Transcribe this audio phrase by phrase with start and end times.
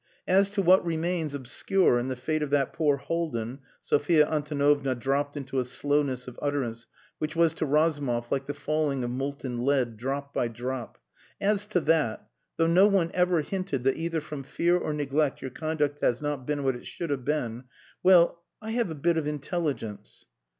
[0.27, 5.37] "As to what remains obscure in the fate of that poor Haldin," Sophia Antonovna dropped
[5.37, 6.87] into a slowness of utterance
[7.19, 10.97] which was to Razumov like the falling of molten lead drop by drop;
[11.39, 12.27] "as to that
[12.57, 16.47] though no one ever hinted that either from fear or neglect your conduct has not
[16.47, 17.65] been what it should have been
[18.01, 20.25] well, I have a bit of intelligence...."